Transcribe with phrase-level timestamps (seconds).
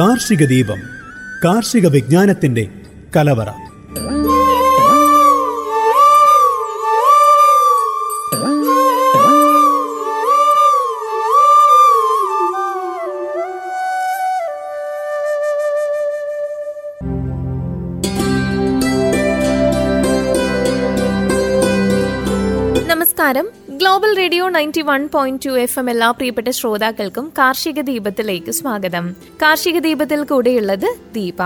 [0.00, 0.80] കാർഷിക ദീപം
[1.44, 2.68] കാർഷിക വിജ്ഞാനത്തിന്റെ
[3.16, 3.48] കലവറ.
[22.86, 23.59] നമസ്കാരം.
[23.80, 29.16] Global radio ninety one point two F M എല്ലാ പ്രിയപ്പെട്ട ശ്രോതാക്കൾക്കും കാർഷിക ദീപത്തിലേക്ക് സ്വാഗതം.
[29.42, 31.42] കാർഷിക ദീപത്തിൽ കൂടെയുള്ളത് ദീപ.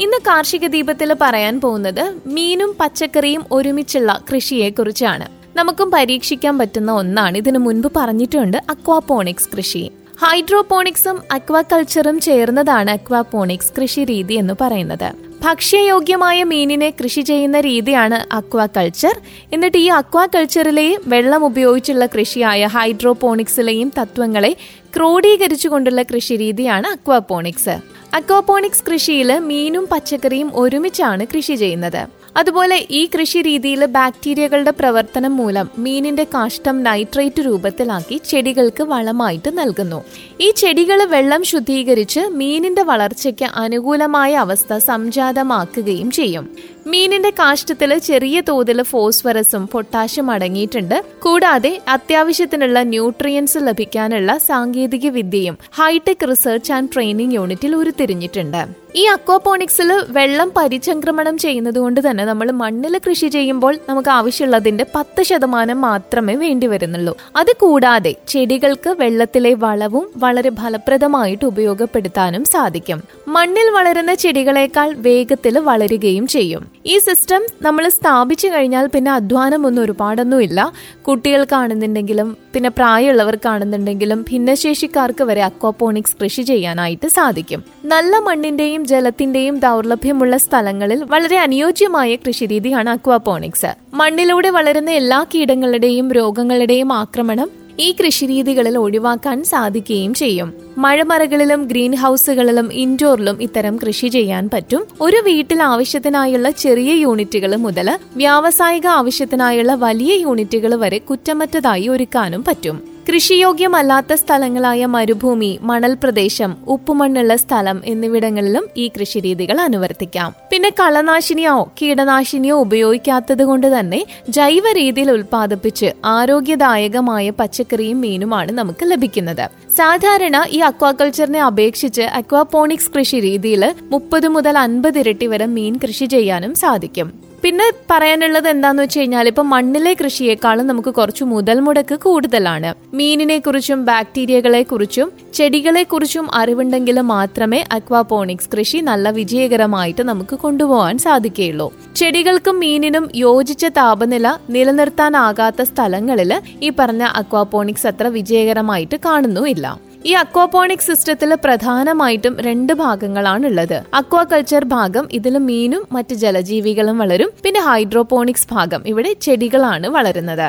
[0.00, 5.28] ഇന്ന് കാർഷിക ദീപത്തിൽ പറയാൻ പോകുന്നത് മീനും പച്ചക്കറിയും ഒരുമിച്ചുള്ള കൃഷിയെക്കുറിച്ചാണ്.
[5.56, 7.38] നമുക്കും പരീക്ഷിക്കാൻ പറ്റുന്ന ഒന്നാണ്.
[7.38, 9.90] ഇതിനു മുൻപ് പറഞ്ഞിട്ടുണ്ട് അക്വാപോണിക്സ് കൃഷി.
[10.22, 15.31] ഹൈഡ്രോപോണിക്സും അക്വാകൾച്ചറും ചേർന്നതാണ് അക്വാപോണിക്സ് കൃഷി രീതി എന്ന് പറയുന്നത്.
[15.44, 19.14] ഭക്ഷ്യയോഗ്യമായ മീനിനെ കൃഷി ചെയ്യുന്ന രീതിയാണ് അക്വാ കൾച്ചർ
[19.52, 24.52] എന്നിട്ട് ഈ അക്വാ കൾച്ചറിലെയും വെള്ളം ഉപയോഗിച്ചുള്ള കൃഷിയായ ഹൈഡ്രോപോണിക്സിലെയും തത്വങ്ങളെ
[24.96, 27.76] ക്രോഡീകരിച്ചുകൊണ്ടുള്ള കൃഷി രീതിയാണ് അക്വാപോണിക്സ്.
[28.14, 32.02] അക്വാപോണിക്സ് കൃഷിയിൽ മീനും പച്ചക്കറിയും ഒരുമിച്ചാണ് കൃഷി ചെയ്യുന്നത്.
[32.36, 40.04] അതുപോലെ ഈ കൃഷി രീതിയിൽ ബാക്ടീരിയകളുടെ പ്രവർത്തനം മൂലം മീനിന്റെ കാഷ്ടം നൈട്രേറ്റ് രൂപത്തിലാക്കി ചെടികൾക്ക് വളമായിട്ട് നൽകുന്നു.
[40.40, 46.56] ഈ ചെടികൾ വെള്ളം ശുദ്ധീകരിച്ച് മീനിന്റെ വളർച്ചയ്ക്ക് അനുകൂലമായ അവസ്ഥ സംജാതമാക്കുകയും ചെയ്യും.
[46.86, 51.04] മീനിന്റെ കാഷ്ടത്തിൽ ചെറിയ തോതിൽ ഫോസ്ഫറസും പൊട്ടാഷ്യം അടങ്ങിയിട്ടുണ്ട്.
[51.22, 58.66] കൂടാതെ അത്യാവശ്യത്തിനുള്ള ന്യൂട്രിയൻസ് ലഭിക്കാനുള്ള സാങ്കേതിക വിദ്യയും ഹൈടെക് റിസർച്ച് ആൻഡ് ട്രെയിനിങ് യൂണിറ്റിൽ ഉരുത്തിരിഞ്ഞിട്ടുണ്ട്.
[58.96, 65.80] ഈ അക്വാപോണിക്സിൽ വെള്ളം പരിചംക്രമണം ചെയ്യുന്നത് കൊണ്ട് തന്നെ നമ്മൾ മണ്ണിൽ കൃഷി ചെയ്യുമ്പോൾ നമുക്ക് ആവശ്യമുള്ളതിന്റെ പത്ത് ശതമാനം
[65.80, 67.16] മാത്രമേ വേണ്ടി വരുന്നുള്ളൂ.
[67.36, 73.02] അത് കൂടാതെ ചെടികൾക്ക് വെള്ളത്തിലെ വളവും വളരെ ഫലപ്രദമായിട്ട് ഉപയോഗപ്പെടുത്താനും സാധിക്കും.
[73.28, 76.71] മണ്ണിൽ വളരുന്ന ചെടികളെക്കാൾ വേഗത്തിൽ വളരുകയും ചെയ്യും.
[76.86, 80.72] ഈ സിസ്റ്റം നമ്മൾ സ്ഥാപിച്ചു കഴിഞ്ഞാൽ പിന്നെ അധ്വാനമൊന്നും ഒരുപാടൊന്നുമില്ല.
[81.08, 87.64] കുട്ടികൾക്കാണെന്നുണ്ടെങ്കിലും പിന്നെ പ്രായമുള്ളവർക്കാണെന്നുണ്ടെങ്കിലും ഭിന്നശേഷിക്കാർക്ക് വരെ അക്വാപോണിക്സ് കൃഷി ചെയ്യാനായിട്ട് സാധിക്കും.
[87.84, 93.74] നല്ല മണ്ണിന്റെയും ജലത്തിന്റെയും ദൗർലഭ്യമുള്ള സ്ഥലങ്ങളിൽ വളരെ അനുയോജ്യമായ കൃഷിരീതിയാണ് അക്വാപോണിക്സ്.
[93.94, 100.52] മണ്ണിലൂടെ വളരുന്ന എല്ലാ കീടങ്ങളുടെയും രോഗങ്ങളുടെയും ആക്രമണം ഈ കൃഷിരീതികളിൽ ഒഴിവാക്കാൻ സാധിക്കുകയും ചെയ്യും.
[100.78, 104.86] മഴമറകളിലും ഗ്രീൻ ഹൗസുകളിലും ഇൻഡോറിലും ഇത്തരം കൃഷി ചെയ്യാൻ പറ്റും.
[105.00, 112.91] ഒരു വീട്ടിൽ ആവശ്യത്തിനായുള്ള ചെറിയ യൂണിറ്റുകൾ മുതൽ വ്യാവസായിക ആവശ്യത്തിനായുള്ള വലിയ യൂണിറ്റുകൾ വരെ കുറ്റമറ്റതായി ഒരുക്കാനും പറ്റും.
[113.08, 120.34] കൃഷിയോഗ്യമല്ലാത്ത സ്ഥലങ്ങളായ മരുഭൂമി മണൽ പ്രദേശം ഉപ്പുമണ്ണുള്ള സ്ഥലം എന്നിവിടങ്ങളിലും ഈ കൃഷിരീതികൾ അനുവർത്തിക്കാം.
[120.50, 129.50] പിന്നെ കളനാശിനിയോ കീടനാശിനിയോ ഉപയോഗിക്കാത്തത് കൊണ്ട് തന്നെ ജൈവ രീതിയിൽ ഉൽപ്പാദിപ്പിച്ച് ആരോഗ്യദായകമായ പച്ചക്കറിയും മീനുമാണ് നമുക്ക് ലഭിക്കുന്നത്.
[129.76, 136.54] സാധാരണ ഈ അക്വാകൾച്ചറിനെ അപേക്ഷിച്ച് അക്വാപോണിക്സ് കൃഷി രീതിയിൽ മുപ്പത് മുതൽ അൻപത് ഇരട്ടി വരെ മീൻ കൃഷി ചെയ്യാനും
[136.54, 137.21] സാധിക്കും.
[137.42, 142.74] പിന്നെ പറയാനുള്ളത് എന്താന്ന് വെച്ച് കഴിഞ്ഞാൽ ഇപ്പൊ മണ്ണിലെ കൃഷിയേക്കാളും നമുക്ക് കുറച്ച് മുതൽ മുടക്ക് കൂടുതലാണ്.
[142.94, 151.72] മീനിനെ കുറിച്ചും ബാക്ടീരിയകളെ കുറിച്ചും ചെടികളെ കുറിച്ചും അറിവുണ്ടെങ്കിൽ മാത്രമേ അക്വാപോണിക്സ് കൃഷി നല്ല വിജയകരമായിട്ട് നമുക്ക് കൊണ്ടുപോകാൻ സാധിക്കുകയുള്ളൂ.
[151.96, 159.91] ചെടികൾക്കും മീനിനും യോജിച്ച താപനില നിലനിർത്താനാകാത്ത സ്ഥലങ്ങളിൽ ഈ പറഞ്ഞ അക്വാപോണിക്സ് അത്ര വിജയകരമായിട്ട് കാണുന്നുമില്ല.
[160.10, 167.30] ഈ അക്വാപോണിക് സിസ്റ്റത്തിൽ പ്രധാനമായിട്ടും രണ്ട് ഭാഗങ്ങളാണ് ഉള്ളത് അക്വാകൾച്ചർ ഭാഗം ഇതിൽ മീനും മറ്റ് ജലജീവികളും വളരും.
[167.44, 170.48] പിന്നെ ഹൈഡ്രോപോണിക്സ് ഭാഗം ഇവിടെ ചെടികളാണ് വളരുന്നത്.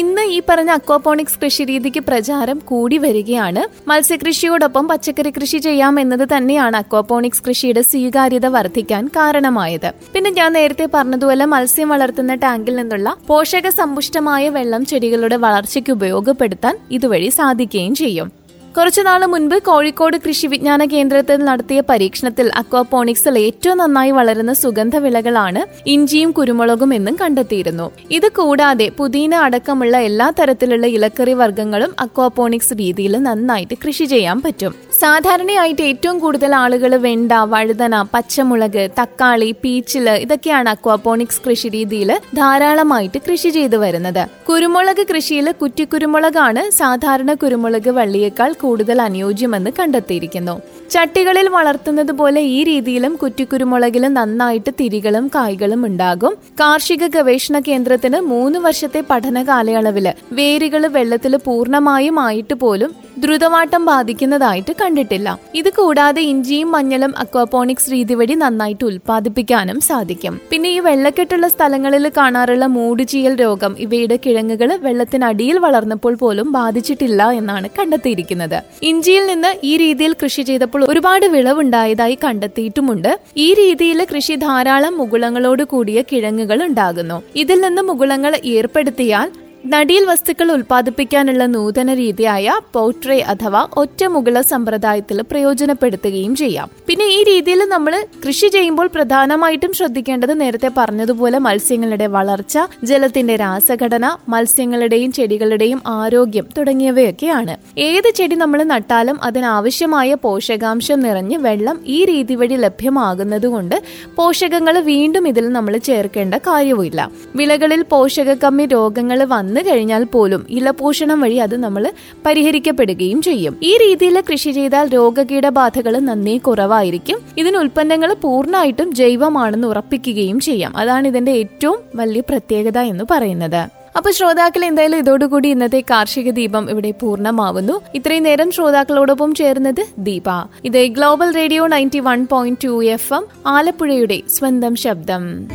[0.00, 3.62] ഇന്ന് ഈ പറഞ്ഞ അക്വാപോണിക്സ് കൃഷി രീതിക്ക് പ്രചാരം കൂടി വരികയാണ്.
[3.90, 9.88] മത്സ്യകൃഷിയോടൊപ്പം പച്ചക്കറി കൃഷി ചെയ്യാം എന്നത് തന്നെയാണ് അക്വാപോണിക്സ് കൃഷിയുടെ സ്വീകാര്യത വർദ്ധിക്കാൻ കാരണമായത്.
[10.14, 17.30] പിന്നെ ഞാൻ നേരത്തെ പറഞ്ഞതുപോലെ മത്സ്യം വളർത്തുന്ന ടാങ്കിൽ നിന്നുള്ള പോഷക സമ്പുഷ്ടമായ വെള്ളം ചെടികളുടെ വളർച്ചയ്ക്ക് ഉപയോഗപ്പെടുത്താൻ ഇതുവഴി
[17.38, 18.30] സാധിക്കുകയും ചെയ്യും.
[18.76, 25.60] കുറച്ചു നാൾ മുൻപ് കോഴിക്കോട് കൃഷി വിജ്ഞാന കേന്ദ്രത്തിൽ നടത്തിയ പരീക്ഷണത്തിൽ അക്വാപോണിക്സിൽ ഏറ്റവും നന്നായി വളരുന്ന സുഗന്ധ വിളകളാണ്
[25.92, 27.86] ഇഞ്ചിയും കുരുമുളകും എന്നും കണ്ടെത്തിയിരുന്നു.
[28.10, 34.74] ഇത് കൂടാതെ പുതിന അടക്കമുള്ള എല്ലാ തരത്തിലുള്ള ഇലക്കറി വർഗങ്ങളും അക്വാപോണിക്സ് രീതിയിൽ നന്നായിട്ട് കൃഷി ചെയ്യാൻ പറ്റും.
[35.00, 43.52] സാധാരണയായിട്ട് ഏറ്റവും കൂടുതൽ ആളുകൾ വെണ്ട വഴുതന പച്ചമുളക് തക്കാളി പീച്ചിൽ ഇതൊക്കെയാണ് അക്വാപോണിക്സ് കൃഷി രീതിയിൽ ധാരാളമായിട്ട് കൃഷി
[43.58, 44.22] ചെയ്തു വരുന്നത്.
[44.50, 50.56] കുരുമുളക് കൃഷിയിൽ കുറ്റിക്കുരുമുളകാണ് സാധാരണ കുരുമുളക് വള്ളിയേക്കാൾ കൂടുതൽ അനുയോജ്യമെന്ന് കണ്ടെത്തിയിരിക്കുന്നു.
[50.90, 56.34] ചട്ടികളിൽ വളർത്തുന്നത് പോലെ ഈ രീതിയിലും കുറ്റിക്കുരുമുളകിലും നന്നായിട്ട് തിരികളും കായ്കളും ഉണ്ടാകും.
[56.60, 60.06] കാർഷിക ഗവേഷണ കേന്ദ്രത്തിന് മൂന്ന് വർഷത്തെ പഠന കാലയളവിൽ
[60.38, 65.28] വേരുകൾ വെള്ളത്തിൽ പൂർണമായും ആയിട്ട് പോലും ദ്രുതവാട്ടം ബാധിക്കുന്നതായിട്ട് കണ്ടിട്ടില്ല.
[65.54, 70.34] ഇത് കൂടാതെ ഇഞ്ചിയും മഞ്ഞളും അക്വാപോണിക്സ് രീതി വഴി നന്നായിട്ട് ഉൽപ്പാദിപ്പിക്കാനും സാധിക്കും.
[70.50, 78.55] പിന്നെ ഈ വെള്ളക്കെട്ടുള്ള സ്ഥലങ്ങളിൽ കാണാറുള്ള മൂടുചീയൽ രോഗം ഇവയുടെ കിഴങ്ങുകൾ വെള്ളത്തിനടിയിൽ വളർന്നപ്പോൾ പോലും ബാധിച്ചിട്ടില്ല എന്നാണ് കണ്ടെത്തിയിരിക്കുന്നത്.
[78.82, 83.18] ഇഞ്ചിയിൽ നിന്ന് ഈ രീതിയിൽ കൃഷി ചെയ്തപ്പോൾ ഒരുപാട് വിളവുണ്ടായതായി കണ്ടെത്തിയിട്ടുമുണ്ട്.
[83.36, 87.22] ഈ രീതിയിൽ കൃഷി ധാരാളം മുകുളങ്ങളോട് കൂടിയ കിഴങ്ങുകൾ ഉണ്ടാകുന്നു.
[87.36, 89.30] ഇതിൽ നിന്ന് മുകുളങ്ങൾ ഏർപ്പെടുത്തിയാൽ
[89.72, 96.68] നടീൽ വസ്തുക്കൾ ഉൽപ്പാദിപ്പിക്കാനുള്ള നൂതന രീതിയായ പോട്രേ അഥവാ ഒറ്റമുകള സമ്പ്രദായത്തിൽ പ്രയോജനപ്പെടുത്തുകയും ചെയ്യാം.
[96.88, 105.12] പിന്നെ ഈ രീതിയിൽ നമ്മൾ കൃഷി ചെയ്യുമ്പോൾ പ്രധാനമായിട്ടും ശ്രദ്ധിക്കേണ്ടത് നേരത്തെ പറഞ്ഞതുപോലെ മത്സ്യങ്ങളുടെ വളർച്ച ജലത്തിന്റെ രാസഘടന മത്സ്യങ്ങളുടെയും
[105.12, 107.56] ചെടികളുടെയും ആരോഗ്യം തുടങ്ങിയവയൊക്കെയാണ്.
[107.78, 113.76] ഏത് ചെടി നമ്മൾ നട്ടാലും അതിനാവശ്യമായ പോഷകാംശം നിറഞ്ഞ് വെള്ളം ഈ രീതി വഴി ലഭ്യമാകുന്നതുകൊണ്ട്
[114.16, 117.10] പോഷകങ്ങൾ വീണ്ടും ഇതിൽ നമ്മൾ ചേർക്കേണ്ട കാര്യവുമില്ല.
[117.36, 121.92] വിളകളിൽ പോഷകക്കമ്മി രോഗങ്ങൾ വന്നു കഴിഞ്ഞാൽ പോലും ഇളപോഷണം വഴി അത് നമ്മൾ
[122.26, 123.56] പരിഹരിക്കപ്പെടുകയും ചെയ്യും.
[123.62, 127.18] ഈ രീതിയിൽ കൃഷി ചെയ്താൽ രോഗകീടബാധകൾ നന്നേ കുറവായിരിക്കും.
[127.38, 130.76] ഇതിന് ഉൽപ്പന്നങ്ങൾ പൂർണമായിട്ടും ജൈവമാണെന്ന് ഉറപ്പിക്കുകയും ചെയ്യാം.
[130.76, 133.86] അതാണ് ഇതിന്റെ ഏറ്റവും വലിയ പ്രത്യേകത എന്ന് പറയുന്നത്.
[133.96, 137.80] അപ്പൊ ശ്രോതാക്കൾ എന്തായാലും ഇതോടുകൂടി ഇന്നത്തെ കാർഷിക ദീപം ഇവിടെ പൂർണമാവുന്നു.
[137.94, 140.24] ഇത്രയും നേരം ശ്രോതാക്കളോടൊപ്പം ചേർന്നത് ദീപ.
[140.64, 145.48] ഇത് global radio ninety one point two F M ആലപ്പുഴയുടെ സ്വന്തം ശബ്ദം.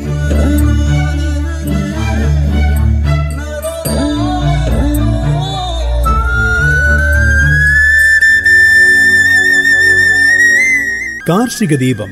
[11.29, 12.11] കാർഷിക ദീപം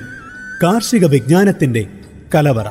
[0.63, 1.87] കാർഷിക വിജ്ഞാനത്തിന്റെ
[2.35, 2.67] കലവറ.